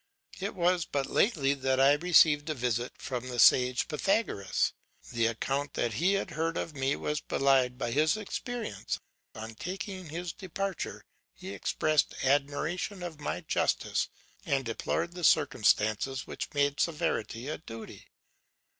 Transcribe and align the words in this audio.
It 0.39 0.55
was 0.55 0.85
but 0.85 1.05
lately 1.11 1.53
that 1.53 1.79
I 1.79 1.93
received 1.93 2.49
a 2.49 2.55
visit 2.55 2.91
from 2.97 3.27
the 3.27 3.37
sage 3.37 3.87
Pythagoras. 3.87 4.73
The 5.13 5.27
account 5.27 5.75
that 5.75 5.93
he 5.93 6.13
had 6.13 6.31
heard 6.31 6.57
of 6.57 6.73
me 6.75 6.95
was 6.95 7.21
belied 7.21 7.77
by 7.77 7.91
his 7.91 8.17
experience; 8.17 8.99
and 9.35 9.43
on 9.43 9.53
taking 9.53 10.09
his 10.09 10.33
departure 10.33 11.05
he 11.35 11.51
expressed 11.51 12.15
admiration 12.23 13.03
of 13.03 13.19
my 13.19 13.41
justice, 13.41 14.09
and 14.43 14.65
deplored 14.65 15.13
the 15.13 15.23
circumstances 15.23 16.25
which 16.25 16.51
made 16.55 16.79
severity 16.79 17.47
a 17.47 17.59
duty. 17.59 18.07